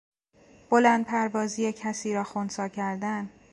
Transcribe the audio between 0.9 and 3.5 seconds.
پروازی کسی را خنثی کردن